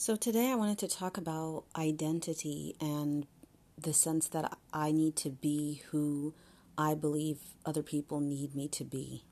So, 0.00 0.14
today 0.14 0.52
I 0.52 0.54
wanted 0.54 0.78
to 0.78 0.86
talk 0.86 1.16
about 1.16 1.64
identity 1.76 2.76
and 2.80 3.26
the 3.76 3.92
sense 3.92 4.28
that 4.28 4.56
I 4.72 4.92
need 4.92 5.16
to 5.16 5.28
be 5.28 5.82
who 5.90 6.34
I 6.78 6.94
believe 6.94 7.38
other 7.66 7.82
people 7.82 8.20
need 8.20 8.54
me 8.54 8.68
to 8.68 8.84
be. 8.84 9.24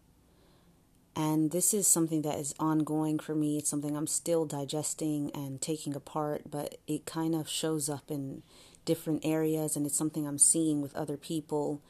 And 1.15 1.53
this 1.53 1.73
is 1.73 1.87
something 1.87 2.23
that 2.23 2.41
is 2.41 2.53
ongoing 2.59 3.21
for 3.21 3.33
me. 3.33 3.59
It's 3.59 3.71
something 3.71 3.97
I'm 3.97 4.09
still 4.09 4.45
digesting 4.45 5.31
and 5.37 5.63
taking 5.63 5.95
apart, 5.95 6.51
but 6.51 6.79
it 6.89 7.07
kind 7.07 7.37
of 7.37 7.49
shows 7.49 7.89
up 7.89 8.11
in 8.11 8.43
different 8.85 9.25
areas 9.25 9.77
and 9.77 9.87
it's 9.87 9.97
something 9.97 10.27
I'm 10.27 10.37
seeing 10.37 10.83
with 10.83 10.97
other 10.97 11.17
people. 11.17 11.81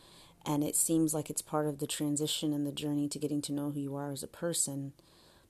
And 0.45 0.62
it 0.62 0.77
seems 0.77 1.14
like 1.14 1.30
it's 1.30 1.40
part 1.40 1.66
of 1.66 1.79
the 1.79 1.86
transition 1.86 2.52
and 2.52 2.66
the 2.66 2.72
journey 2.72 3.08
to 3.08 3.18
getting 3.18 3.40
to 3.40 3.54
know 3.54 3.70
who 3.70 3.80
you 3.80 3.96
are 3.96 4.12
as 4.12 4.22
a 4.22 4.29
person. 4.29 4.93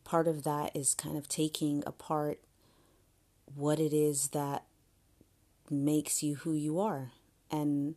Part 0.04 0.28
of 0.28 0.44
that 0.44 0.76
is 0.76 0.94
kind 0.94 1.16
of 1.18 1.26
taking 1.26 1.82
apart 1.84 2.38
what 3.54 3.78
it 3.78 3.92
is 3.92 4.28
that 4.28 4.64
makes 5.70 6.22
you 6.22 6.36
who 6.36 6.52
you 6.52 6.78
are. 6.80 7.12
And 7.50 7.96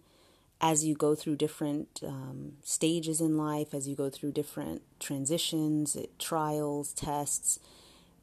as 0.62 0.84
you 0.86 0.96
go 0.96 1.16
through 1.16 1.38
different 1.38 2.02
um, 2.06 2.54
stages 2.64 3.22
in 3.22 3.38
life, 3.38 3.74
as 3.74 3.88
you 3.88 3.96
go 3.96 4.10
through 4.10 4.32
different 4.34 4.82
transitions, 5.00 5.96
trials, 6.18 6.94
tests, 6.94 7.60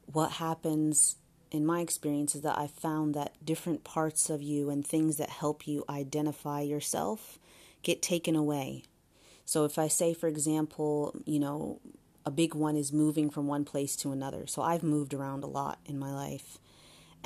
what 0.05 0.33
happens 0.33 1.15
in 1.51 1.65
my 1.65 1.81
experience 1.81 2.35
is 2.35 2.41
that 2.41 2.57
I 2.57 2.67
found 2.67 3.15
that 3.15 3.33
different 3.43 3.83
parts 3.83 4.29
of 4.29 4.41
you 4.41 4.69
and 4.69 4.85
things 4.85 5.17
that 5.17 5.29
help 5.29 5.67
you 5.67 5.83
identify 5.89 6.61
yourself 6.61 7.39
get 7.83 8.01
taken 8.01 8.35
away. 8.35 8.83
So 9.45 9.63
if 9.63 9.79
I 9.79 9.87
say, 9.87 10.13
for 10.13 10.27
example, 10.27 11.15
you 11.25 11.39
know, 11.39 11.79
a 12.25 12.31
big 12.31 12.53
one 12.53 12.75
is 12.75 12.91
moving 12.91 13.29
from 13.29 13.47
one 13.47 13.63
place 13.63 13.95
to 13.97 14.11
another. 14.11 14.45
So 14.45 14.61
I've 14.61 14.83
moved 14.83 15.13
around 15.13 15.43
a 15.43 15.47
lot 15.47 15.79
in 15.85 15.97
my 15.97 16.11
life. 16.11 16.57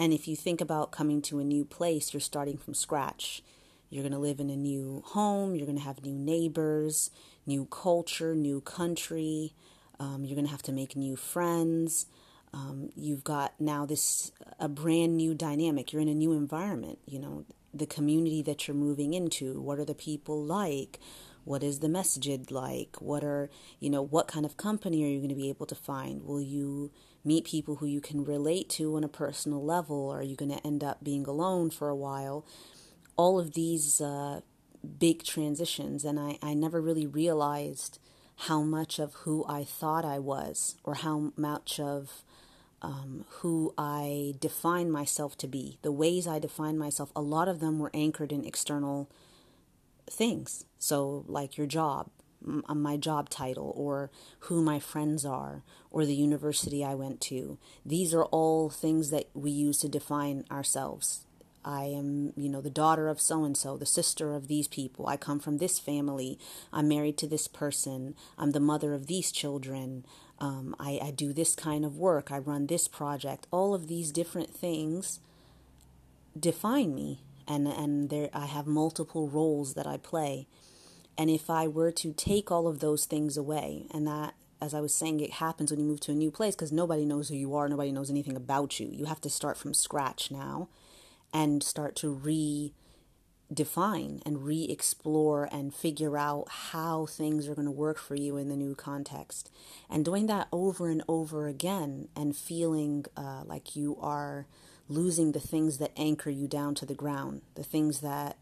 And 0.01 0.13
if 0.13 0.27
you 0.27 0.35
think 0.35 0.61
about 0.61 0.91
coming 0.91 1.21
to 1.21 1.37
a 1.37 1.43
new 1.43 1.63
place, 1.63 2.11
you're 2.11 2.21
starting 2.21 2.57
from 2.57 2.73
scratch. 2.73 3.43
You're 3.91 4.01
going 4.01 4.13
to 4.13 4.17
live 4.17 4.39
in 4.39 4.49
a 4.49 4.55
new 4.55 5.03
home, 5.05 5.53
you're 5.53 5.67
going 5.67 5.77
to 5.77 5.83
have 5.83 6.03
new 6.03 6.17
neighbors, 6.17 7.11
new 7.45 7.65
culture, 7.65 8.33
new 8.33 8.61
country. 8.61 9.53
Um, 9.99 10.25
you're 10.25 10.33
going 10.33 10.47
to 10.47 10.51
have 10.51 10.63
to 10.63 10.71
make 10.71 10.95
new 10.95 11.15
friends. 11.15 12.07
Um, 12.51 12.89
you've 12.95 13.23
got 13.23 13.53
now 13.59 13.85
this 13.85 14.31
a 14.59 14.67
brand 14.67 15.17
new 15.17 15.35
dynamic. 15.35 15.93
You're 15.93 16.01
in 16.01 16.07
a 16.07 16.15
new 16.15 16.33
environment. 16.33 16.97
You 17.05 17.19
know 17.19 17.45
the 17.71 17.85
community 17.85 18.41
that 18.41 18.67
you're 18.67 18.73
moving 18.73 19.13
into. 19.13 19.61
What 19.61 19.77
are 19.77 19.85
the 19.85 19.93
people 19.93 20.43
like? 20.43 20.99
What 21.43 21.61
is 21.61 21.77
the 21.79 21.89
masjid 21.89 22.49
like? 22.49 22.95
What 22.99 23.23
are 23.23 23.51
you 23.79 23.91
know 23.91 24.01
what 24.01 24.27
kind 24.27 24.47
of 24.47 24.57
company 24.57 25.03
are 25.03 25.07
you 25.07 25.19
going 25.19 25.29
to 25.29 25.35
be 25.35 25.49
able 25.49 25.67
to 25.67 25.75
find? 25.75 26.23
Will 26.23 26.41
you 26.41 26.89
meet 27.23 27.45
people 27.45 27.77
who 27.77 27.85
you 27.85 28.01
can 28.01 28.23
relate 28.23 28.69
to 28.69 28.95
on 28.95 29.03
a 29.03 29.07
personal 29.07 29.63
level? 29.63 30.09
Are 30.09 30.23
you 30.23 30.35
going 30.35 30.51
to 30.51 30.65
end 30.65 30.83
up 30.83 31.03
being 31.03 31.25
alone 31.25 31.69
for 31.69 31.89
a 31.89 31.95
while? 31.95 32.45
all 33.21 33.39
of 33.39 33.53
these 33.53 34.01
uh, 34.01 34.41
big 34.97 35.23
transitions, 35.23 36.03
and 36.03 36.19
I, 36.19 36.37
I 36.41 36.53
never 36.53 36.81
really 36.81 37.05
realized 37.05 37.99
how 38.47 38.61
much 38.61 38.97
of 38.97 39.13
who 39.13 39.45
I 39.47 39.63
thought 39.63 40.05
I 40.05 40.19
was, 40.19 40.75
or 40.83 40.95
how 40.95 41.31
much 41.37 41.79
of 41.79 42.23
um, 42.81 43.25
who 43.29 43.73
I 43.77 44.33
define 44.39 44.89
myself 44.89 45.37
to 45.37 45.47
be, 45.47 45.77
the 45.83 45.91
ways 45.91 46.27
I 46.27 46.39
define 46.39 46.79
myself, 46.79 47.11
a 47.15 47.21
lot 47.21 47.47
of 47.47 47.59
them 47.59 47.77
were 47.77 47.91
anchored 47.93 48.31
in 48.31 48.43
external 48.43 49.07
things. 50.09 50.65
So, 50.79 51.23
like 51.27 51.57
your 51.57 51.67
job, 51.67 52.09
my 52.41 52.97
job 52.97 53.29
title, 53.29 53.73
or 53.75 54.09
who 54.41 54.61
my 54.61 54.79
friends 54.79 55.25
are, 55.25 55.63
or 55.89 56.05
the 56.05 56.15
university 56.15 56.83
I 56.83 56.95
went 56.95 57.21
to. 57.21 57.57
These 57.85 58.13
are 58.13 58.25
all 58.25 58.69
things 58.69 59.09
that 59.11 59.29
we 59.33 59.51
use 59.51 59.79
to 59.79 59.89
define 59.89 60.45
ourselves. 60.51 61.25
I 61.63 61.85
am, 61.85 62.33
you 62.35 62.49
know, 62.49 62.61
the 62.61 62.69
daughter 62.69 63.07
of 63.07 63.21
so 63.21 63.43
and 63.43 63.55
so, 63.55 63.77
the 63.77 63.85
sister 63.85 64.33
of 64.33 64.47
these 64.47 64.67
people. 64.67 65.07
I 65.07 65.17
come 65.17 65.39
from 65.39 65.57
this 65.57 65.77
family. 65.79 66.39
I'm 66.73 66.87
married 66.87 67.17
to 67.19 67.27
this 67.27 67.47
person. 67.47 68.15
I'm 68.37 68.51
the 68.51 68.59
mother 68.59 68.93
of 68.93 69.07
these 69.07 69.31
children. 69.31 70.05
Um, 70.39 70.75
I, 70.79 70.99
I 71.01 71.11
do 71.11 71.33
this 71.33 71.53
kind 71.55 71.85
of 71.85 71.97
work. 71.97 72.31
I 72.31 72.39
run 72.39 72.65
this 72.65 72.87
project. 72.87 73.45
All 73.51 73.75
of 73.75 73.87
these 73.87 74.11
different 74.11 74.49
things 74.49 75.19
define 76.37 76.95
me, 76.95 77.21
and 77.47 77.67
and 77.67 78.09
there 78.09 78.29
I 78.33 78.47
have 78.47 78.65
multiple 78.65 79.29
roles 79.29 79.75
that 79.75 79.85
I 79.85 79.97
play. 79.97 80.47
And 81.17 81.29
if 81.29 81.49
I 81.49 81.67
were 81.67 81.91
to 81.91 82.13
take 82.13 82.51
all 82.51 82.67
of 82.67 82.79
those 82.79 83.05
things 83.05 83.37
away, 83.37 83.85
and 83.91 84.07
that 84.07 84.33
as 84.61 84.73
I 84.73 84.79
was 84.79 84.93
saying, 84.93 85.19
it 85.19 85.33
happens 85.33 85.71
when 85.71 85.79
you 85.79 85.85
move 85.85 86.01
to 86.01 86.11
a 86.11 86.15
new 86.15 86.31
place 86.31 86.55
because 86.55 86.71
nobody 86.71 87.03
knows 87.03 87.29
who 87.29 87.35
you 87.35 87.55
are, 87.55 87.67
nobody 87.67 87.91
knows 87.91 88.11
anything 88.11 88.35
about 88.35 88.79
you. 88.79 88.89
You 88.91 89.05
have 89.05 89.21
to 89.21 89.29
start 89.29 89.57
from 89.57 89.73
scratch 89.73 90.29
now 90.29 90.69
and 91.33 91.63
start 91.63 91.95
to 91.97 92.71
redefine 93.55 94.21
and 94.23 94.45
re 94.45 94.67
explore 94.69 95.49
and 95.51 95.73
figure 95.73 96.17
out 96.17 96.45
how 96.49 97.07
things 97.07 97.47
are 97.47 97.55
going 97.55 97.65
to 97.65 97.71
work 97.71 97.97
for 97.97 98.15
you 98.15 98.37
in 98.37 98.49
the 98.49 98.55
new 98.55 98.75
context. 98.75 99.49
And 99.89 100.05
doing 100.05 100.27
that 100.27 100.47
over 100.51 100.89
and 100.89 101.01
over 101.07 101.47
again 101.47 102.09
and 102.15 102.35
feeling 102.35 103.05
uh, 103.17 103.41
like 103.45 103.75
you 103.75 103.97
are 103.99 104.45
losing 104.87 105.31
the 105.31 105.39
things 105.39 105.79
that 105.79 105.91
anchor 105.97 106.29
you 106.29 106.47
down 106.47 106.75
to 106.75 106.85
the 106.85 106.93
ground, 106.93 107.41
the 107.55 107.63
things 107.63 108.01
that 108.01 108.37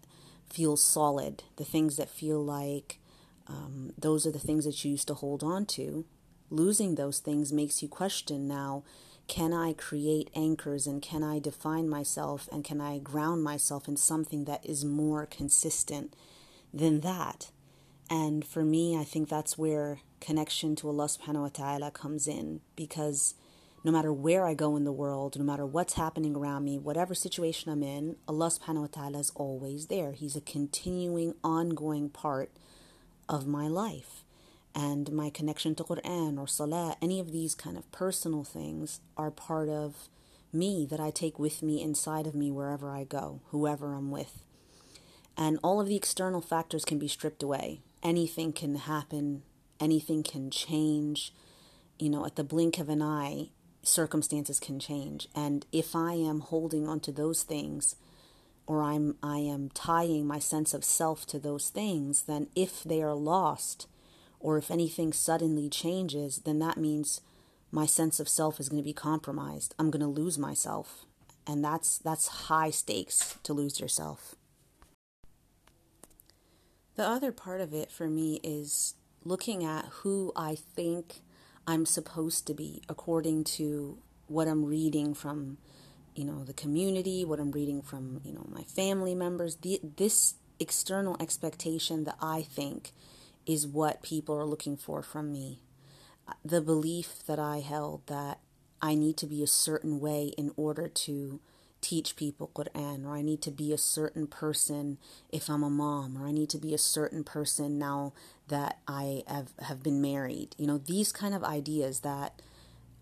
feel 0.50 0.78
solid, 0.78 1.44
the 1.58 1.66
things 1.66 1.98
that 1.98 2.10
feel 2.10 2.44
like 2.44 3.00
um, 3.48 3.94
those 3.98 4.26
are 4.26 4.32
the 4.32 4.40
things 4.40 4.66
that 4.66 4.84
you 4.84 4.92
used 4.92 5.08
to 5.08 5.14
hold 5.16 5.44
on 5.44 5.66
to. 5.66 6.06
Losing 6.50 6.96
those 6.96 7.20
things 7.20 7.52
makes 7.52 7.82
you 7.82 7.88
question 7.88 8.48
now 8.48 8.84
can 9.28 9.54
I 9.54 9.74
create 9.74 10.32
anchors 10.36 10.88
and 10.88 11.04
can 11.04 11.24
I 11.24 11.38
define 11.38 11.88
myself 11.88 12.50
and 12.52 12.66
can 12.66 12.82
I 12.82 12.98
ground 12.98 13.44
myself 13.44 13.88
in 13.88 13.96
something 13.96 14.46
that 14.46 14.66
is 14.66 14.84
more 14.84 15.28
consistent 15.28 16.16
than 16.74 17.02
that? 17.02 17.52
And 18.10 18.44
for 18.44 18.66
me, 18.66 18.98
I 18.98 19.04
think 19.04 19.30
that's 19.30 19.56
where 19.56 20.00
connection 20.20 20.76
to 20.78 20.90
Allah 20.90 21.06
subhanahu 21.06 21.42
wa 21.44 21.50
ta'ala 21.50 21.92
comes 21.92 22.28
in 22.28 22.62
because 22.76 23.36
no 23.84 23.92
matter 23.92 24.12
where 24.12 24.46
I 24.46 24.54
go 24.54 24.76
in 24.76 24.84
the 24.84 24.92
world, 24.92 25.38
no 25.38 25.46
matter 25.46 25.66
what's 25.66 25.94
happening 25.94 26.36
around 26.36 26.66
me, 26.66 26.78
whatever 26.78 27.16
situation 27.16 27.72
I'm 27.72 27.84
in, 27.84 28.18
Allah 28.28 28.48
subhanahu 28.48 28.82
wa 28.82 28.88
ta'ala 28.88 29.20
is 29.20 29.32
always 29.36 29.88
there. 29.88 30.12
He's 30.12 30.36
a 30.36 30.42
continuing, 30.42 31.36
ongoing 31.44 32.10
part 32.10 32.52
of 33.28 33.48
my 33.48 33.68
life 33.68 34.24
and 34.76 35.12
my 35.12 35.30
connection 35.30 35.76
to 35.76 35.84
Quran 35.84 36.38
or 36.40 36.48
Salah, 36.48 36.96
any 37.02 37.20
of 37.20 37.32
these 37.32 37.56
kind 37.56 37.78
of 37.78 37.92
personal 37.92 38.44
things 38.44 39.02
are 39.18 39.32
part 39.32 39.70
of 39.70 40.10
me 40.54 40.88
that 40.90 41.00
I 41.00 41.12
take 41.12 41.40
with 41.40 41.62
me 41.62 41.82
inside 41.82 42.28
of 42.28 42.36
me 42.36 42.52
wherever 42.52 42.90
I 42.90 43.04
go, 43.04 43.42
whoever 43.48 43.94
I'm 43.94 44.12
with. 44.12 44.44
And 45.38 45.60
all 45.64 45.80
of 45.80 45.88
the 45.88 45.96
external 45.96 46.42
factors 46.42 46.86
can 46.86 47.00
be 47.00 47.08
stripped 47.08 47.44
away. 47.44 47.82
Anything 48.04 48.54
can 48.54 48.76
happen, 48.76 49.44
anything 49.80 50.24
can 50.24 50.50
change. 50.50 51.34
You 51.98 52.10
know, 52.10 52.26
at 52.26 52.36
the 52.36 52.44
blink 52.44 52.80
of 52.80 52.90
an 52.90 53.02
eye, 53.02 53.50
circumstances 53.90 54.60
can 54.60 54.80
change. 54.80 55.28
And 55.36 55.66
if 55.72 55.96
I 55.96 56.14
am 56.14 56.40
holding 56.42 56.88
on 56.88 57.00
to 57.02 57.12
those 57.12 57.44
things, 57.44 57.96
or 58.66 58.84
I'm 58.84 59.16
I 59.24 59.40
am 59.40 59.70
tying 59.74 60.28
my 60.28 60.40
sense 60.40 60.74
of 60.74 60.86
self 60.86 61.26
to 61.28 61.40
those 61.40 61.70
things, 61.70 62.24
then 62.24 62.48
if 62.56 62.84
they 62.84 63.02
are 63.02 63.16
lost, 63.16 63.88
or 64.40 64.58
if 64.58 64.72
anything 64.72 65.12
suddenly 65.12 65.70
changes, 65.70 66.38
then 66.46 66.60
that 66.60 66.78
means 66.78 67.22
my 67.72 67.86
sense 67.86 68.20
of 68.20 68.30
self 68.30 68.60
is 68.60 68.70
going 68.70 68.82
to 68.82 68.88
be 68.88 68.94
compromised. 68.94 69.76
I'm 69.78 69.92
going 69.92 70.02
to 70.02 70.22
lose 70.22 70.38
myself. 70.38 71.06
And 71.46 71.64
that's 71.64 71.98
that's 71.98 72.28
high 72.28 72.70
stakes 72.70 73.38
to 73.44 73.54
lose 73.54 73.80
yourself. 73.80 74.36
The 76.96 77.08
other 77.08 77.32
part 77.32 77.62
of 77.62 77.74
it 77.74 77.92
for 77.92 78.08
me 78.08 78.40
is 78.44 78.94
looking 79.24 79.64
at 79.64 79.86
who 80.02 80.32
I 80.36 80.56
think 80.56 81.22
I'm 81.70 81.86
supposed 81.86 82.48
to 82.48 82.56
be 82.56 82.82
according 82.90 83.44
to 83.60 84.00
what 84.26 84.48
I'm 84.48 84.66
reading 84.66 85.14
from 85.14 85.60
you 86.16 86.26
know 86.26 86.44
the 86.44 86.54
community, 86.54 87.24
what 87.24 87.40
I'm 87.40 87.52
reading 87.52 87.84
from, 87.84 88.22
you 88.24 88.34
know, 88.34 88.48
my 88.50 88.64
family 88.64 89.14
members, 89.14 89.58
the, 89.58 89.80
this 89.84 90.34
external 90.60 91.16
expectation 91.20 92.06
that 92.06 92.18
I 92.20 92.42
think 92.42 92.92
is 93.46 93.68
what 93.68 94.02
people 94.02 94.36
are 94.36 94.46
looking 94.46 94.78
for 94.78 95.04
from 95.04 95.32
me. 95.32 95.60
The 96.44 96.60
belief 96.60 97.24
that 97.28 97.38
I 97.38 97.60
held 97.60 98.08
that 98.08 98.40
I 98.82 98.96
need 98.96 99.16
to 99.18 99.28
be 99.28 99.44
a 99.44 99.48
certain 99.48 100.00
way 100.00 100.34
in 100.40 100.52
order 100.58 100.88
to 100.88 101.40
teach 101.82 102.16
people 102.16 102.52
Quran, 102.54 103.06
or 103.06 103.16
I 103.16 103.22
need 103.22 103.42
to 103.44 103.52
be 103.52 103.72
a 103.72 103.78
certain 103.78 104.28
person 104.28 104.98
if 105.32 105.50
I'm 105.50 105.64
a 105.64 105.70
mom, 105.70 106.18
or 106.18 106.28
I 106.28 106.32
need 106.32 106.50
to 106.52 106.58
be 106.58 106.74
a 106.74 106.80
certain 106.80 107.24
person 107.24 107.80
now 107.80 108.14
that 108.48 108.80
I 108.88 109.24
have, 109.28 109.52
have 109.60 109.84
been 109.84 110.02
married. 110.02 110.56
You 110.58 110.68
know, 110.68 110.78
these 110.78 111.12
kind 111.12 111.34
of 111.34 111.44
ideas 111.44 112.02
that 112.02 112.42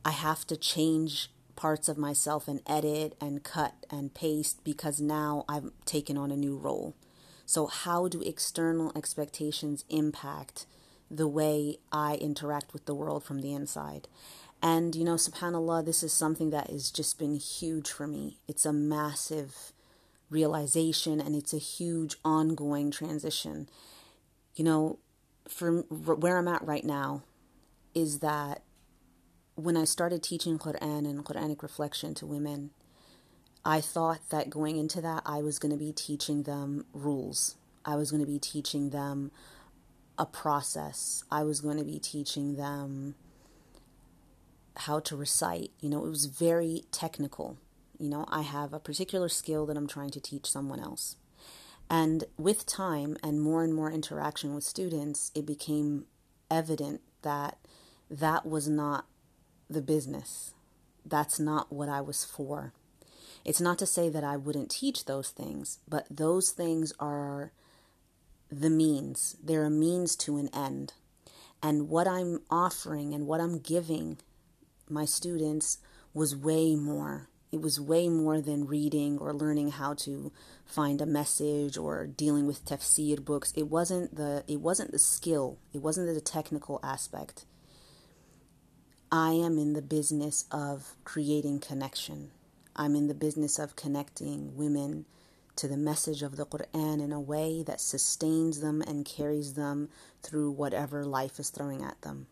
I 0.05 0.11
have 0.11 0.45
to 0.47 0.57
change 0.57 1.31
parts 1.55 1.89
of 1.89 1.97
myself 1.97 2.47
and 2.47 2.61
edit 2.65 3.17
and 3.19 3.43
cut 3.43 3.73
and 3.89 4.13
paste 4.13 4.63
because 4.63 5.01
now 5.01 5.43
I've 5.49 5.71
taken 5.85 6.17
on 6.17 6.31
a 6.31 6.37
new 6.37 6.55
role. 6.55 6.95
So, 7.45 7.67
how 7.67 8.07
do 8.07 8.21
external 8.21 8.91
expectations 8.95 9.83
impact 9.89 10.65
the 11.09 11.27
way 11.27 11.77
I 11.91 12.15
interact 12.15 12.73
with 12.73 12.85
the 12.85 12.93
world 12.93 13.23
from 13.23 13.41
the 13.41 13.53
inside? 13.53 14.07
And, 14.67 14.95
you 14.97 15.05
know, 15.05 15.15
subhanAllah, 15.15 15.85
this 15.85 16.03
is 16.03 16.11
something 16.11 16.49
that 16.49 16.69
has 16.69 16.91
just 16.91 17.17
been 17.17 17.35
huge 17.35 17.89
for 17.89 18.05
me. 18.05 18.39
It's 18.49 18.65
a 18.65 18.73
massive 18.73 19.71
realization 20.29 21.21
and 21.21 21.37
it's 21.37 21.53
a 21.53 21.57
huge 21.57 22.17
ongoing 22.25 22.91
transition. 22.91 23.69
You 24.55 24.65
know, 24.65 24.99
for 25.47 25.83
where 25.83 26.37
I'm 26.37 26.49
at 26.49 26.67
right 26.67 26.83
now 26.83 27.23
is 27.95 28.19
that 28.19 28.61
when 29.55 29.77
I 29.77 29.85
started 29.85 30.21
teaching 30.21 30.59
Quran 30.59 31.09
and 31.09 31.23
Quranic 31.23 31.63
reflection 31.63 32.13
to 32.15 32.25
women, 32.25 32.71
I 33.63 33.79
thought 33.79 34.19
that 34.31 34.49
going 34.49 34.75
into 34.75 34.99
that, 34.99 35.23
I 35.25 35.37
was 35.37 35.59
going 35.59 35.71
to 35.71 35.77
be 35.77 35.93
teaching 35.93 36.43
them 36.43 36.87
rules. 36.91 37.55
I 37.85 37.95
was 37.95 38.11
going 38.11 38.21
to 38.21 38.29
be 38.29 38.37
teaching 38.37 38.89
them 38.89 39.31
a 40.17 40.25
process. 40.25 41.23
I 41.31 41.43
was 41.43 41.61
going 41.61 41.77
to 41.77 41.85
be 41.85 41.99
teaching 41.99 42.57
them 42.57 43.15
how 44.77 44.99
to 45.01 45.15
recite. 45.15 45.71
You 45.79 45.89
know, 45.89 46.05
it 46.05 46.09
was 46.09 46.25
very 46.25 46.83
technical. 46.91 47.57
You 47.99 48.09
know, 48.09 48.25
I 48.27 48.41
have 48.41 48.73
a 48.73 48.79
particular 48.79 49.29
skill 49.29 49.65
that 49.65 49.77
I'm 49.77 49.87
trying 49.87 50.11
to 50.11 50.21
teach 50.21 50.45
someone 50.45 50.79
else. 50.79 51.15
And 51.89 52.25
with 52.37 52.65
time 52.65 53.17
and 53.23 53.41
more 53.41 53.63
and 53.63 53.73
more 53.73 53.91
interaction 53.91 54.53
with 54.53 54.63
students, 54.63 55.31
it 55.33 55.45
became 55.45 56.05
evident 56.51 57.01
that 57.21 57.57
that 58.09 58.45
was 58.45 58.67
not 58.67 59.05
the 59.69 59.81
business. 59.81 60.53
That's 61.05 61.39
not 61.39 61.71
what 61.71 61.89
I 61.89 62.01
was 62.01 62.25
for. 62.25 62.73
It's 63.45 63.61
not 63.61 63.79
to 63.79 63.85
say 63.85 64.09
that 64.09 64.23
I 64.23 64.35
wouldn't 64.35 64.69
teach 64.69 65.05
those 65.05 65.29
things, 65.29 65.79
but 65.87 66.05
those 66.09 66.51
things 66.51 66.91
are 66.99 67.51
the 68.51 68.69
means. 68.69 69.37
They're 69.41 69.65
a 69.65 69.69
means 69.69 70.15
to 70.17 70.37
an 70.37 70.49
end. 70.53 70.93
And 71.63 71.89
what 71.89 72.07
I'm 72.07 72.41
offering 72.51 73.13
and 73.13 73.25
what 73.25 73.39
I'm 73.39 73.59
giving 73.59 74.17
my 74.89 75.05
students 75.05 75.77
was 76.13 76.35
way 76.35 76.75
more. 76.75 77.29
It 77.51 77.61
was 77.61 77.79
way 77.79 78.09
more 78.09 78.41
than 78.41 78.67
reading 78.67 79.17
or 79.19 79.33
learning 79.33 79.71
how 79.71 79.93
to 79.95 80.31
find 80.65 80.99
a 80.99 81.05
message 81.05 81.77
or 81.77 82.05
dealing 82.05 82.45
with 82.45 82.65
tafsir 82.65 83.23
books. 83.23 83.53
It 83.55 83.69
wasn't 83.69 84.15
the 84.15 84.43
it 84.47 84.59
wasn't 84.59 84.91
the 84.91 84.99
skill. 84.99 85.57
It 85.73 85.81
wasn't 85.81 86.13
the 86.13 86.21
technical 86.21 86.79
aspect. 86.83 87.45
I 89.11 89.31
am 89.31 89.57
in 89.57 89.71
the 89.71 89.81
business 89.81 90.45
of 90.51 90.95
creating 91.05 91.61
connection. 91.61 92.31
I'm 92.75 92.95
in 92.95 93.07
the 93.07 93.13
business 93.13 93.57
of 93.57 93.77
connecting 93.77 94.57
women 94.57 95.05
to 95.55 95.67
the 95.67 95.77
message 95.77 96.21
of 96.21 96.35
the 96.35 96.45
Quran 96.45 97.01
in 97.01 97.11
a 97.11 97.19
way 97.19 97.63
that 97.63 97.81
sustains 97.81 98.59
them 98.59 98.81
and 98.81 99.05
carries 99.05 99.53
them 99.53 99.89
through 100.21 100.51
whatever 100.51 101.05
life 101.05 101.39
is 101.39 101.49
throwing 101.49 101.83
at 101.83 102.01
them. 102.01 102.27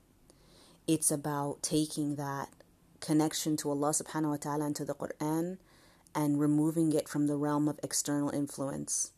It's 0.88 1.12
about 1.12 1.64
taking 1.64 2.16
that 2.16 2.50
connection 3.00 3.58
to 3.58 3.70
Allah 3.70 3.90
subhanahu 3.90 4.30
wa 4.30 4.38
ta'ala 4.38 4.66
and 4.66 4.76
to 4.76 4.86
the 4.86 4.94
Quran 4.94 5.58
and 6.14 6.40
removing 6.40 6.94
it 6.94 7.10
from 7.10 7.28
the 7.28 7.36
realm 7.36 7.68
of 7.68 7.80
external 7.84 8.30
influence. 8.30 9.12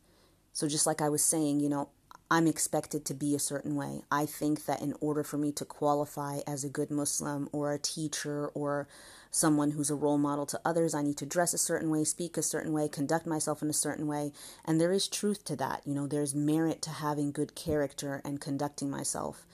So, 0.53 0.67
just 0.67 0.87
like 0.87 1.01
I 1.01 1.09
was 1.09 1.23
saying, 1.23 1.59
you 1.59 1.69
know, 1.69 1.89
I'm 2.29 2.47
expected 2.47 3.05
to 3.05 3.13
be 3.13 3.35
a 3.35 3.39
certain 3.39 3.75
way. 3.75 4.01
I 4.11 4.25
think 4.25 4.65
that 4.65 4.81
in 4.81 4.93
order 4.99 5.23
for 5.23 5.37
me 5.37 5.53
to 5.53 5.63
qualify 5.63 6.39
as 6.45 6.63
a 6.63 6.69
good 6.69 6.91
Muslim 6.91 7.47
or 7.53 7.71
a 7.71 7.79
teacher 7.79 8.47
or 8.49 8.87
someone 9.31 9.71
who's 9.71 9.89
a 9.89 9.95
role 9.95 10.17
model 10.17 10.45
to 10.47 10.59
others, 10.65 10.93
I 10.93 11.03
need 11.03 11.17
to 11.17 11.25
dress 11.25 11.53
a 11.53 11.57
certain 11.57 11.89
way, 11.89 12.03
speak 12.03 12.35
a 12.35 12.41
certain 12.41 12.73
way, 12.73 12.89
conduct 12.89 13.27
myself 13.27 13.61
in 13.61 13.69
a 13.69 13.73
certain 13.73 14.07
way. 14.07 14.33
And 14.65 14.79
there 14.81 14.91
is 14.91 15.07
truth 15.07 15.45
to 15.45 15.55
that. 15.57 15.83
You 15.85 15.93
know, 15.93 16.07
there's 16.07 16.35
merit 16.35 16.81
to 16.83 16.89
having 16.89 17.31
good 17.31 17.55
character 17.55 18.21
and 18.25 18.41
conducting 18.41 18.89
myself 18.89 19.45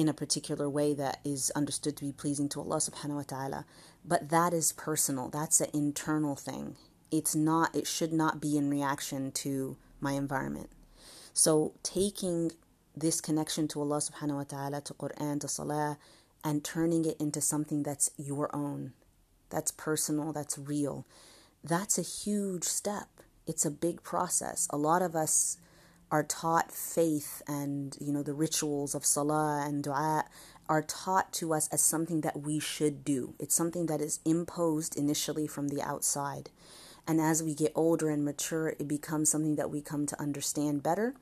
in 0.00 0.08
a 0.08 0.14
particular 0.14 0.66
way 0.66 0.94
that 0.94 1.20
is 1.26 1.52
understood 1.54 1.94
to 1.94 2.04
be 2.06 2.10
pleasing 2.10 2.48
to 2.48 2.58
Allah 2.58 2.78
subhanahu 2.78 3.16
wa 3.16 3.22
ta'ala. 3.22 3.66
But 4.02 4.30
that 4.30 4.54
is 4.54 4.72
personal. 4.72 5.28
That's 5.28 5.60
an 5.60 5.68
internal 5.74 6.36
thing. 6.36 6.76
It's 7.10 7.36
not 7.36 7.76
it 7.76 7.86
should 7.86 8.10
not 8.10 8.40
be 8.40 8.56
in 8.56 8.70
reaction 8.70 9.30
to 9.44 9.76
my 10.00 10.12
environment. 10.12 10.70
So 11.34 11.74
taking 11.82 12.52
this 12.96 13.20
connection 13.20 13.68
to 13.68 13.80
Allah 13.80 13.98
subhanahu 13.98 14.36
wa 14.36 14.44
ta'ala, 14.44 14.80
to 14.80 14.94
Quran, 14.94 15.38
to 15.42 15.48
Salah, 15.48 15.98
and 16.42 16.64
turning 16.64 17.04
it 17.04 17.20
into 17.20 17.42
something 17.42 17.82
that's 17.82 18.10
your 18.16 18.48
own, 18.56 18.94
that's 19.50 19.70
personal, 19.70 20.32
that's 20.32 20.56
real, 20.56 21.04
that's 21.62 21.98
a 21.98 22.02
huge 22.02 22.64
step. 22.64 23.08
It's 23.46 23.66
a 23.66 23.70
big 23.70 24.02
process. 24.02 24.66
A 24.70 24.78
lot 24.78 25.02
of 25.02 25.14
us 25.14 25.58
are 26.10 26.22
taught 26.22 26.72
faith 26.72 27.42
and 27.46 27.96
you 28.00 28.12
know 28.12 28.22
the 28.22 28.34
rituals 28.34 28.94
of 28.94 29.06
salah 29.06 29.64
and 29.66 29.84
dua 29.84 30.24
are 30.68 30.82
taught 30.82 31.32
to 31.32 31.52
us 31.52 31.68
as 31.72 31.82
something 31.82 32.20
that 32.20 32.42
we 32.42 32.60
should 32.60 33.04
do. 33.04 33.34
It's 33.40 33.56
something 33.56 33.86
that 33.86 34.00
is 34.00 34.20
imposed 34.24 34.96
initially 34.96 35.48
from 35.48 35.66
the 35.66 35.82
outside. 35.82 36.48
And 37.08 37.20
as 37.20 37.42
we 37.42 37.54
get 37.54 37.72
older 37.74 38.08
and 38.08 38.24
mature, 38.24 38.68
it 38.78 38.86
becomes 38.86 39.30
something 39.30 39.56
that 39.56 39.68
we 39.68 39.80
come 39.80 40.06
to 40.06 40.20
understand 40.20 40.84
better. 40.84 41.14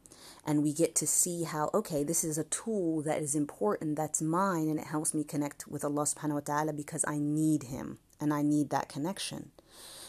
And 0.44 0.62
we 0.62 0.74
get 0.74 0.94
to 0.96 1.06
see 1.06 1.44
how, 1.44 1.70
okay, 1.72 2.04
this 2.04 2.24
is 2.24 2.36
a 2.36 2.44
tool 2.44 3.00
that 3.02 3.22
is 3.22 3.34
important, 3.34 3.96
that's 3.96 4.20
mine, 4.20 4.68
and 4.68 4.78
it 4.78 4.88
helps 4.88 5.14
me 5.14 5.24
connect 5.24 5.66
with 5.66 5.82
Allah 5.82 6.02
subhanahu 6.02 6.34
wa 6.34 6.40
ta'ala 6.40 6.72
because 6.74 7.06
I 7.08 7.18
need 7.18 7.64
Him 7.64 7.98
and 8.20 8.34
I 8.34 8.42
need 8.42 8.68
that 8.68 8.90
connection. 8.90 9.52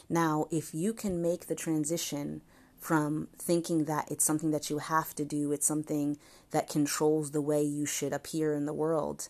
Now, 0.09 0.47
if 0.51 0.73
you 0.73 0.91
can 0.91 1.21
make 1.21 1.47
the 1.47 1.55
transition 1.55 2.41
from 2.79 3.27
thinking 3.37 3.85
that 3.85 4.09
it's 4.09 4.23
something 4.23 4.51
that 4.51 4.69
you 4.69 4.77
have 4.77 5.13
to 5.15 5.25
do, 5.25 5.51
it's 5.51 5.67
something 5.67 6.17
that 6.51 6.69
controls 6.69 7.31
the 7.31 7.41
way 7.41 7.61
you 7.61 7.85
should 7.85 8.13
appear 8.13 8.53
in 8.53 8.65
the 8.65 8.73
world, 8.73 9.27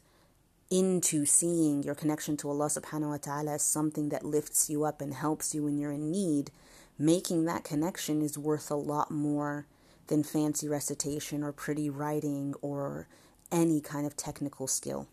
into 0.70 1.26
seeing 1.26 1.82
your 1.82 1.96
connection 1.96 2.38
to 2.38 2.50
Allah 2.50 2.68
subhanahu 2.68 3.10
wa 3.10 3.18
ta'ala 3.18 3.54
as 3.56 3.64
something 3.64 4.10
that 4.10 4.24
lifts 4.24 4.70
you 4.70 4.84
up 4.84 5.02
and 5.02 5.16
helps 5.16 5.56
you 5.56 5.64
when 5.64 5.78
you're 5.80 5.92
in 5.92 6.12
need, 6.12 6.52
making 6.98 7.46
that 7.46 7.64
connection 7.64 8.22
is 8.22 8.38
worth 8.38 8.70
a 8.70 8.76
lot 8.76 9.10
more 9.10 9.66
than 10.08 10.24
fancy 10.24 10.68
recitation 10.68 11.44
or 11.44 11.52
pretty 11.52 11.90
writing 11.90 12.54
or 12.62 13.08
any 13.52 13.82
kind 13.82 14.06
of 14.06 14.16
technical 14.16 14.68
skill. 14.68 15.08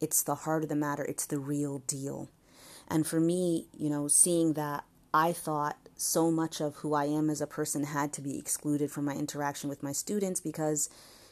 It's 0.00 0.22
the 0.22 0.34
heart 0.34 0.64
of 0.64 0.68
the 0.68 0.76
matter, 0.76 1.04
it's 1.04 1.26
the 1.26 1.38
real 1.38 1.78
deal. 1.86 2.28
And 2.88 3.06
for 3.06 3.20
me, 3.20 3.66
you 3.76 3.90
know, 3.90 4.08
seeing 4.08 4.54
that, 4.54 4.84
I 5.14 5.32
thought 5.32 5.85
so 5.96 6.30
much 6.30 6.60
of 6.60 6.76
who 6.76 6.94
I 6.94 7.06
am 7.06 7.30
as 7.30 7.40
a 7.40 7.46
person 7.46 7.84
had 7.84 8.12
to 8.14 8.20
be 8.20 8.38
excluded 8.38 8.90
from 8.90 9.04
my 9.04 9.14
interaction 9.14 9.68
with 9.68 9.82
my 9.82 9.92
students 9.92 10.40
because, 10.40 10.90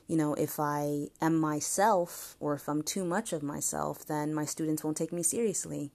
you 0.08 0.16
know, 0.16 0.34
if 0.34 0.58
I 0.58 1.08
am 1.20 1.38
myself 1.38 2.36
or 2.40 2.54
if 2.54 2.68
I'm 2.68 2.82
too 2.82 3.04
much 3.04 3.32
of 3.32 3.42
myself, 3.42 4.06
then 4.06 4.32
my 4.32 4.44
students 4.44 4.82
won't 4.82 4.96
take 4.96 5.12
me 5.12 5.22
seriously. 5.22 5.90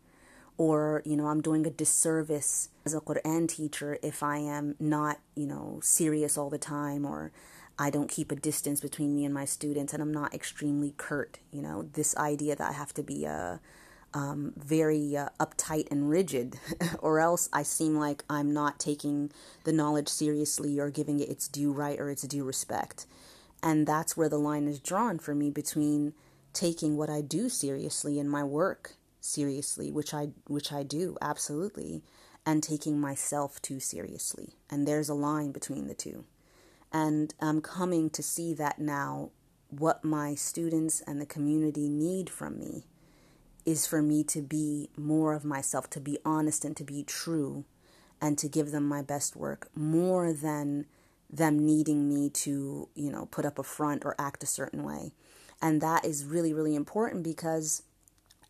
Or, 0.57 1.01
you 1.05 1.15
know, 1.15 1.27
I'm 1.27 1.41
doing 1.41 1.65
a 1.65 1.69
disservice 1.71 2.69
as 2.85 2.93
a 2.93 2.99
Quran 2.99 3.47
teacher 3.47 3.97
if 4.03 4.21
I 4.21 4.37
am 4.37 4.75
not, 4.79 5.19
you 5.33 5.47
know, 5.47 5.79
serious 5.81 6.37
all 6.37 6.49
the 6.49 6.57
time 6.57 7.05
or 7.05 7.31
I 7.79 7.89
don't 7.89 8.11
keep 8.11 8.29
a 8.29 8.35
distance 8.35 8.81
between 8.81 9.15
me 9.15 9.23
and 9.23 9.33
my 9.33 9.45
students 9.45 9.93
and 9.93 10.03
I'm 10.03 10.11
not 10.11 10.33
extremely 10.33 10.93
curt. 10.97 11.39
You 11.51 11.61
know, 11.61 11.83
this 11.93 12.15
idea 12.17 12.57
that 12.57 12.69
I 12.69 12.73
have 12.73 12.93
to 12.95 13.03
be 13.03 13.23
a 13.23 13.61
um, 14.13 14.53
very 14.57 15.15
uh, 15.15 15.29
uptight 15.39 15.91
and 15.91 16.09
rigid, 16.09 16.59
or 16.99 17.19
else 17.19 17.49
I 17.53 17.63
seem 17.63 17.95
like 17.95 18.23
I'm 18.29 18.53
not 18.53 18.79
taking 18.79 19.31
the 19.63 19.73
knowledge 19.73 20.09
seriously 20.09 20.79
or 20.79 20.89
giving 20.89 21.19
it 21.19 21.29
its 21.29 21.47
due 21.47 21.71
right 21.71 21.99
or 21.99 22.09
its 22.09 22.23
due 22.23 22.43
respect. 22.43 23.05
And 23.61 23.85
that's 23.85 24.15
where 24.15 24.29
the 24.29 24.37
line 24.37 24.67
is 24.67 24.79
drawn 24.79 25.19
for 25.19 25.35
me 25.35 25.49
between 25.49 26.13
taking 26.53 26.97
what 26.97 27.09
I 27.09 27.21
do 27.21 27.49
seriously 27.49 28.19
in 28.19 28.29
my 28.29 28.43
work 28.43 28.95
seriously, 29.21 29.91
which 29.91 30.13
I 30.13 30.29
which 30.47 30.71
I 30.71 30.83
do 30.83 31.17
absolutely, 31.21 32.03
and 32.45 32.63
taking 32.63 32.99
myself 32.99 33.61
too 33.61 33.79
seriously. 33.79 34.55
And 34.69 34.87
there's 34.87 35.09
a 35.09 35.13
line 35.13 35.51
between 35.51 35.87
the 35.87 35.93
two. 35.93 36.25
And 36.91 37.33
I'm 37.39 37.61
coming 37.61 38.09
to 38.11 38.23
see 38.23 38.53
that 38.55 38.79
now 38.79 39.29
what 39.69 40.03
my 40.03 40.33
students 40.33 41.01
and 41.05 41.21
the 41.21 41.25
community 41.25 41.87
need 41.87 42.29
from 42.29 42.57
me 42.57 42.85
is 43.69 43.85
for 43.85 44.01
me 44.01 44.23
to 44.23 44.41
be 44.41 44.89
more 44.97 45.35
of 45.35 45.45
myself, 45.45 45.87
to 45.91 45.99
be 45.99 46.17
honest 46.25 46.65
and 46.65 46.75
to 46.75 46.83
be 46.83 47.03
true, 47.03 47.65
and 48.19 48.35
to 48.39 48.49
give 48.49 48.71
them 48.71 48.83
my 48.83 49.03
best 49.03 49.35
work 49.35 49.69
more 49.75 50.33
than 50.33 50.87
them 51.29 51.63
needing 51.63 52.09
me 52.09 52.31
to, 52.31 52.89
you 52.95 53.11
know, 53.11 53.27
put 53.27 53.45
up 53.45 53.59
a 53.59 53.63
front 53.63 54.03
or 54.03 54.15
act 54.17 54.41
a 54.41 54.47
certain 54.47 54.83
way. 54.83 55.11
And 55.61 55.81
that 55.81 56.03
is 56.03 56.25
really, 56.25 56.51
really 56.51 56.75
important 56.75 57.23
because 57.23 57.83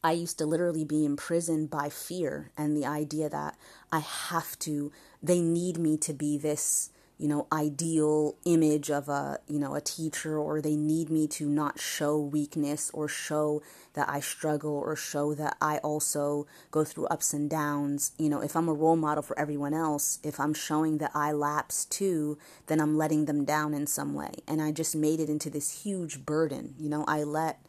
I 0.02 0.14
used 0.14 0.38
to 0.38 0.46
literally 0.46 0.86
be 0.86 1.06
imprisoned 1.06 1.70
by 1.70 1.90
fear 1.90 2.52
and 2.58 2.78
the 2.78 2.86
idea 2.86 3.28
that 3.30 3.58
I 3.92 4.00
have 4.00 4.58
to, 4.60 4.94
they 5.22 5.42
need 5.42 5.78
me 5.78 5.98
to 5.98 6.14
be 6.14 6.38
this 6.38 6.92
you 7.20 7.28
know 7.28 7.46
ideal 7.52 8.36
image 8.46 8.90
of 8.90 9.10
a 9.10 9.40
you 9.48 9.60
know 9.60 9.76
a 9.76 9.82
teacher 9.82 10.40
or 10.40 10.62
they 10.62 10.76
need 10.76 11.10
me 11.10 11.28
to 11.28 11.48
not 11.48 11.80
show 11.80 12.18
weakness 12.18 12.90
or 12.94 13.08
show 13.08 13.62
that 13.94 14.10
I 14.10 14.22
struggle 14.22 14.72
or 14.72 14.96
show 14.96 15.34
that 15.36 15.58
I 15.62 15.80
also 15.80 16.48
go 16.72 16.86
through 16.86 17.08
ups 17.08 17.34
and 17.34 17.50
downs. 17.50 18.14
You 18.18 18.30
know 18.30 18.42
if 18.42 18.56
I'm 18.56 18.70
a 18.70 18.74
role 18.74 18.96
model 18.96 19.22
for 19.22 19.38
everyone 19.38 19.74
else 19.74 20.20
if 20.24 20.40
I'm 20.40 20.54
showing 20.54 20.98
that 21.00 21.12
I 21.14 21.34
lapse 21.34 21.84
too 21.86 22.38
then 22.68 22.80
I'm 22.80 22.98
letting 22.98 23.26
them 23.26 23.44
down 23.44 23.74
in 23.74 23.86
some 23.86 24.14
way. 24.14 24.32
And 24.48 24.62
I 24.62 24.72
just 24.72 24.96
made 24.96 25.20
it 25.20 25.30
into 25.30 25.50
this 25.50 25.84
huge 25.84 26.26
burden. 26.26 26.74
You 26.80 26.90
know 26.90 27.04
I 27.06 27.24
let 27.24 27.60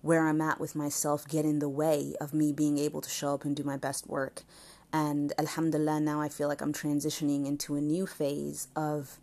where 0.00 0.26
I'm 0.26 0.40
at 0.42 0.60
with 0.60 0.74
myself 0.74 1.26
get 1.26 1.46
in 1.46 1.60
the 1.60 1.68
way 1.68 2.14
of 2.20 2.34
me 2.34 2.52
being 2.52 2.76
able 2.76 3.00
to 3.00 3.08
show 3.08 3.34
up 3.34 3.44
and 3.44 3.56
do 3.56 3.62
my 3.62 3.78
best 3.78 4.06
work. 4.06 4.42
And 4.94 5.32
Alhamdulillah, 5.38 5.98
now 5.98 6.20
I 6.20 6.28
feel 6.28 6.46
like 6.46 6.60
I'm 6.60 6.72
transitioning 6.72 7.46
into 7.46 7.74
a 7.74 7.80
new 7.80 8.06
phase 8.06 8.68
of 8.76 9.18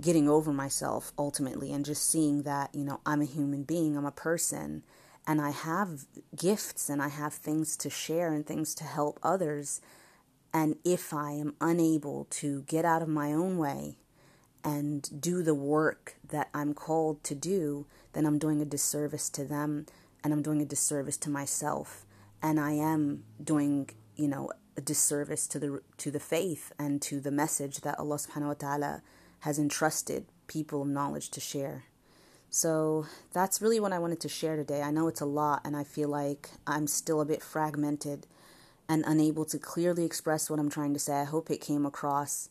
getting 0.00 0.30
over 0.30 0.50
myself 0.50 1.12
ultimately 1.18 1.74
and 1.74 1.84
just 1.84 2.08
seeing 2.08 2.44
that, 2.44 2.74
you 2.74 2.84
know, 2.84 3.00
I'm 3.04 3.20
a 3.20 3.26
human 3.26 3.64
being, 3.64 3.98
I'm 3.98 4.06
a 4.06 4.10
person, 4.10 4.82
and 5.26 5.42
I 5.42 5.50
have 5.50 6.06
gifts 6.34 6.88
and 6.88 7.02
I 7.02 7.08
have 7.08 7.34
things 7.34 7.76
to 7.76 7.90
share 7.90 8.32
and 8.32 8.46
things 8.46 8.74
to 8.76 8.84
help 8.84 9.20
others. 9.22 9.82
And 10.54 10.76
if 10.86 11.12
I 11.12 11.32
am 11.32 11.54
unable 11.60 12.26
to 12.40 12.62
get 12.62 12.86
out 12.86 13.02
of 13.02 13.08
my 13.08 13.30
own 13.30 13.58
way 13.58 13.98
and 14.64 15.20
do 15.20 15.42
the 15.42 15.54
work 15.54 16.14
that 16.26 16.48
I'm 16.54 16.72
called 16.72 17.22
to 17.24 17.34
do, 17.34 17.84
then 18.14 18.24
I'm 18.24 18.38
doing 18.38 18.62
a 18.62 18.64
disservice 18.64 19.28
to 19.30 19.44
them 19.44 19.84
and 20.22 20.32
I'm 20.32 20.40
doing 20.40 20.62
a 20.62 20.66
disservice 20.66 21.18
to 21.18 21.28
myself. 21.28 22.06
And 22.42 22.58
I 22.58 22.72
am 22.72 23.24
doing, 23.42 23.90
you 24.16 24.28
know, 24.28 24.50
a 24.76 24.80
disservice 24.80 25.46
to 25.48 25.58
the 25.58 25.80
to 25.98 26.10
the 26.10 26.20
faith 26.20 26.72
and 26.78 27.00
to 27.02 27.20
the 27.20 27.30
message 27.30 27.80
that 27.80 27.98
Allah 27.98 28.16
subhanahu 28.16 28.48
wa 28.48 28.54
ta'ala 28.54 29.02
has 29.40 29.58
entrusted 29.58 30.26
people 30.46 30.82
of 30.82 30.88
knowledge 30.88 31.30
to 31.30 31.40
share. 31.40 31.84
So 32.50 33.06
that's 33.32 33.60
really 33.60 33.80
what 33.80 33.92
I 33.92 33.98
wanted 33.98 34.20
to 34.20 34.28
share 34.28 34.56
today. 34.56 34.80
I 34.80 34.90
know 34.92 35.08
it's 35.08 35.20
a 35.20 35.26
lot, 35.26 35.62
and 35.64 35.76
I 35.76 35.82
feel 35.82 36.08
like 36.08 36.50
I'm 36.66 36.86
still 36.86 37.20
a 37.20 37.24
bit 37.24 37.42
fragmented 37.42 38.26
and 38.88 39.02
unable 39.06 39.44
to 39.46 39.58
clearly 39.58 40.04
express 40.04 40.48
what 40.48 40.60
I'm 40.60 40.70
trying 40.70 40.94
to 40.94 41.00
say. 41.00 41.14
I 41.14 41.24
hope 41.24 41.50
it 41.50 41.60
came 41.60 41.84
across. 41.84 42.48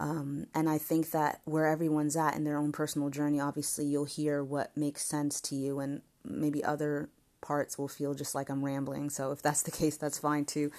Um, 0.00 0.48
and 0.54 0.68
I 0.68 0.78
think 0.78 1.12
that 1.12 1.40
where 1.44 1.66
everyone's 1.66 2.16
at 2.16 2.34
in 2.34 2.42
their 2.42 2.56
own 2.56 2.72
personal 2.72 3.10
journey, 3.10 3.38
obviously, 3.38 3.84
you'll 3.84 4.06
hear 4.06 4.42
what 4.42 4.76
makes 4.76 5.04
sense 5.04 5.40
to 5.42 5.54
you, 5.54 5.78
and 5.78 6.02
maybe 6.24 6.64
other 6.64 7.08
parts 7.44 7.78
will 7.78 7.88
feel 7.88 8.14
just 8.14 8.34
like 8.34 8.48
I'm 8.48 8.64
rambling. 8.64 9.10
So 9.10 9.30
if 9.30 9.42
that's 9.42 9.62
the 9.62 9.70
case, 9.80 9.96
that's 9.96 10.18
fine 10.18 10.44
too. 10.44 10.72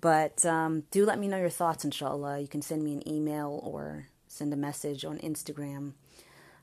But 0.00 0.44
um, 0.44 0.84
do 0.90 1.04
let 1.04 1.18
me 1.18 1.26
know 1.26 1.38
your 1.38 1.48
thoughts, 1.48 1.84
inshallah. 1.84 2.38
You 2.40 2.48
can 2.48 2.62
send 2.62 2.84
me 2.84 2.92
an 2.92 3.08
email 3.08 3.60
or 3.64 4.06
send 4.28 4.52
a 4.52 4.56
message 4.56 5.04
on 5.04 5.18
Instagram. 5.18 5.94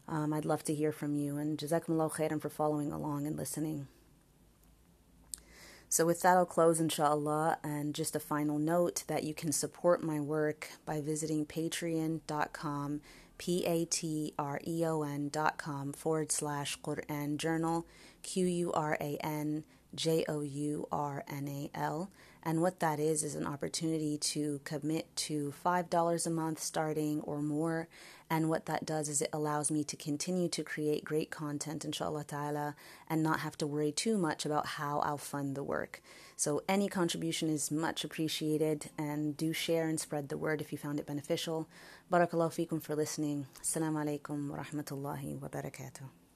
Um, 0.07 0.31
I'd 0.31 0.45
love 0.45 0.63
to 0.65 0.73
hear 0.73 0.91
from 0.91 1.15
you. 1.15 1.37
And 1.37 1.57
Jazakumullah 1.57 2.13
khairan 2.13 2.41
for 2.41 2.49
following 2.49 2.91
along 2.91 3.27
and 3.27 3.35
listening. 3.35 3.87
So, 5.89 6.05
with 6.05 6.21
that, 6.21 6.35
I'll 6.35 6.45
close, 6.45 6.79
inshallah. 6.79 7.59
And 7.63 7.95
just 7.95 8.15
a 8.15 8.19
final 8.19 8.59
note 8.59 9.03
that 9.07 9.23
you 9.23 9.33
can 9.33 9.51
support 9.51 10.03
my 10.03 10.19
work 10.19 10.69
by 10.85 10.99
visiting 10.99 11.45
patreon.com, 11.45 13.01
P 13.37 13.65
A 13.65 13.85
T 13.85 14.33
R 14.37 14.59
E 14.67 14.85
O 14.85 15.03
N.com 15.03 15.93
forward 15.93 16.31
slash 16.31 16.77
Quran 16.81 17.37
Journal, 17.37 17.85
Q 18.27 18.45
U 18.45 18.73
R 18.73 18.97
A 18.99 19.17
N 19.21 19.63
J 19.95 20.25
O 20.27 20.41
U 20.41 20.85
R 20.91 21.23
N 21.29 21.47
A 21.47 21.71
L. 21.73 22.11
And 22.43 22.61
what 22.61 22.81
that 22.81 22.99
is, 22.99 23.23
is 23.23 23.35
an 23.35 23.47
opportunity 23.47 24.17
to 24.17 24.59
commit 24.63 25.13
to 25.27 25.53
$5 25.65 26.27
a 26.27 26.29
month 26.29 26.59
starting 26.59 27.21
or 27.21 27.41
more. 27.41 27.87
And 28.29 28.49
what 28.49 28.65
that 28.65 28.85
does 28.85 29.07
is 29.07 29.21
it 29.21 29.29
allows 29.31 29.71
me 29.71 29.85
to 29.85 29.95
continue 29.95 30.49
to 30.49 30.63
create 30.63 31.05
great 31.05 31.31
content, 31.31 31.85
inshallah 31.85 32.25
ta'ala, 32.25 32.75
and 33.09 33.23
not 33.23 33.39
have 33.39 33.57
to 33.59 33.67
worry 33.67 33.93
too 33.93 34.17
much 34.17 34.45
about 34.45 34.67
how 34.67 34.99
I'll 34.99 35.17
fund 35.17 35.55
the 35.55 35.63
work. 35.63 36.01
So 36.35 36.61
any 36.67 36.89
contribution 36.89 37.49
is 37.49 37.71
much 37.71 38.03
appreciated 38.03 38.89
and 38.97 39.37
do 39.37 39.53
share 39.53 39.87
and 39.87 39.99
spread 39.99 40.27
the 40.27 40.37
word 40.37 40.59
if 40.59 40.73
you 40.73 40.77
found 40.77 40.99
it 40.99 41.07
beneficial. 41.07 41.69
Barakallahu 42.11 42.67
fikum 42.67 42.81
for 42.81 42.95
listening. 42.95 43.47
Assalamu 43.61 44.03
alaikum 44.03 44.49
wa 44.49 44.57
rahmatullahi 44.57 45.39
wa 45.39 45.47
barakatuh. 45.47 46.26